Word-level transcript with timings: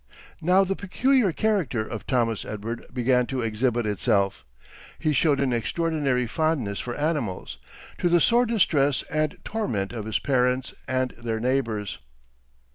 Now 0.41 0.63
the 0.63 0.75
peculiar 0.75 1.31
character 1.31 1.85
of 1.85 2.07
Thomas 2.07 2.43
Edward 2.43 2.87
began 2.91 3.27
to 3.27 3.43
exhibit 3.43 3.85
itself. 3.85 4.43
He 4.97 5.13
showed 5.13 5.39
an 5.39 5.53
extraordinary 5.53 6.25
fondness 6.25 6.79
for 6.79 6.95
animals, 6.95 7.59
to 7.99 8.09
the 8.09 8.19
sore 8.19 8.47
distress 8.47 9.03
and 9.11 9.37
torment 9.43 9.93
of 9.93 10.05
his 10.05 10.17
parents 10.17 10.73
and 10.87 11.11
their 11.11 11.39
neighbors. 11.39 11.99